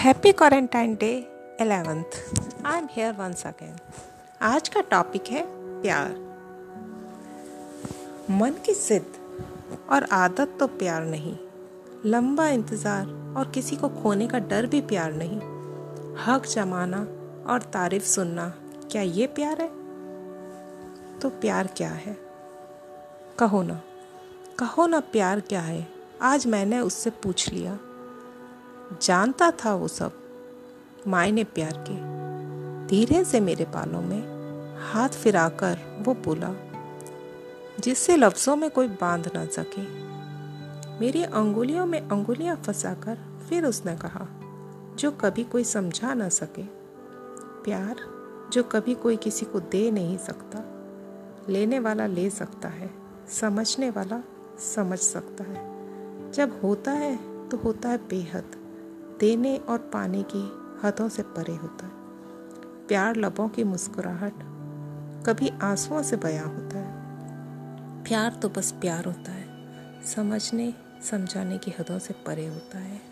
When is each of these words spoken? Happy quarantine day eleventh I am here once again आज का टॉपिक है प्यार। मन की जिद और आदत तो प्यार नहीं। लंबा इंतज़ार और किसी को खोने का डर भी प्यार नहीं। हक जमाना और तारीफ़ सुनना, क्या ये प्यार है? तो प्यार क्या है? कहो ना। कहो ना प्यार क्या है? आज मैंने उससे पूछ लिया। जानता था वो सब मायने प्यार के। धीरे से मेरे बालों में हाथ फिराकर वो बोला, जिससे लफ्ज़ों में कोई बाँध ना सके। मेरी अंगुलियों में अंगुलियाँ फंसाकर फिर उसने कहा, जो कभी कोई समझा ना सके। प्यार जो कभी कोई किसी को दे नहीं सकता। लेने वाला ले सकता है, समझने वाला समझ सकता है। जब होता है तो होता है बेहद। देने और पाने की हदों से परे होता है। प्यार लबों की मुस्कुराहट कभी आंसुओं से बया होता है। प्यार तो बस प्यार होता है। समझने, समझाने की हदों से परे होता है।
Happy 0.00 0.30
quarantine 0.32 0.94
day 0.94 1.08
eleventh 1.60 2.14
I 2.66 2.78
am 2.78 2.86
here 2.90 3.12
once 3.12 3.46
again 3.46 3.74
आज 4.42 4.68
का 4.68 4.80
टॉपिक 4.80 5.26
है 5.26 5.42
प्यार। 5.82 6.10
मन 8.30 8.54
की 8.66 8.74
जिद 8.74 9.12
और 9.90 10.04
आदत 10.12 10.56
तो 10.60 10.66
प्यार 10.66 11.04
नहीं। 11.04 11.36
लंबा 12.06 12.48
इंतज़ार 12.48 13.34
और 13.36 13.50
किसी 13.50 13.76
को 13.76 13.88
खोने 13.88 14.26
का 14.26 14.38
डर 14.38 14.66
भी 14.66 14.80
प्यार 14.80 15.12
नहीं। 15.12 15.38
हक 16.24 16.46
जमाना 16.46 17.00
और 17.52 17.70
तारीफ़ 17.72 18.04
सुनना, 18.04 18.48
क्या 18.92 19.02
ये 19.02 19.26
प्यार 19.26 19.60
है? 19.62 19.68
तो 21.18 21.30
प्यार 21.40 21.66
क्या 21.76 21.90
है? 21.90 22.16
कहो 23.38 23.62
ना। 23.62 23.80
कहो 24.58 24.86
ना 24.86 25.00
प्यार 25.12 25.40
क्या 25.40 25.60
है? 25.60 25.86
आज 26.22 26.46
मैंने 26.46 26.80
उससे 26.80 27.10
पूछ 27.10 27.48
लिया। 27.52 27.78
जानता 29.02 29.50
था 29.50 29.74
वो 29.74 29.88
सब 29.88 30.12
मायने 31.06 31.44
प्यार 31.44 31.84
के। 31.88 32.20
धीरे 32.86 33.24
से 33.24 33.40
मेरे 33.40 33.64
बालों 33.64 34.02
में 34.02 34.40
हाथ 34.92 35.08
फिराकर 35.08 36.02
वो 36.06 36.14
बोला, 36.14 36.54
जिससे 37.80 38.16
लफ्ज़ों 38.16 38.56
में 38.56 38.70
कोई 38.70 38.88
बाँध 38.88 39.30
ना 39.34 39.46
सके। 39.46 39.82
मेरी 41.00 41.22
अंगुलियों 41.22 41.86
में 41.86 42.08
अंगुलियाँ 42.08 42.56
फंसाकर 42.56 43.18
फिर 43.48 43.64
उसने 43.64 43.96
कहा, 43.96 44.26
जो 44.96 45.10
कभी 45.10 45.44
कोई 45.44 45.64
समझा 45.64 46.14
ना 46.14 46.28
सके। 46.28 46.62
प्यार 47.64 47.96
जो 48.52 48.62
कभी 48.62 48.94
कोई 48.94 49.16
किसी 49.16 49.46
को 49.46 49.60
दे 49.60 49.90
नहीं 49.90 50.18
सकता। 50.18 50.58
लेने 51.48 51.78
वाला 51.78 52.06
ले 52.06 52.30
सकता 52.30 52.68
है, 52.68 52.90
समझने 53.28 53.90
वाला 53.90 54.22
समझ 54.74 54.98
सकता 54.98 55.44
है। 55.44 55.70
जब 56.32 56.60
होता 56.64 56.90
है 56.90 57.48
तो 57.48 57.56
होता 57.56 57.88
है 57.88 58.08
बेहद। 58.08 58.59
देने 59.20 59.56
और 59.56 59.78
पाने 59.78 60.22
की 60.22 60.52
हदों 60.84 61.08
से 61.08 61.22
परे 61.22 61.54
होता 61.54 61.86
है। 61.86 61.92
प्यार 62.86 63.16
लबों 63.16 63.48
की 63.48 63.64
मुस्कुराहट 63.64 64.32
कभी 65.26 65.52
आंसुओं 65.62 66.02
से 66.02 66.16
बया 66.16 66.44
होता 66.44 66.78
है। 66.78 67.00
प्यार 68.04 68.32
तो 68.32 68.48
बस 68.48 68.72
प्यार 68.72 69.04
होता 69.04 69.32
है। 69.32 69.50
समझने, 70.04 70.74
समझाने 71.10 71.58
की 71.58 71.70
हदों 71.70 71.98
से 71.98 72.14
परे 72.26 72.46
होता 72.46 72.78
है। 72.78 73.09